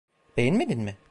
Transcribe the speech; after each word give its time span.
Beğenmedin 0.37 0.81
mi? 0.81 0.97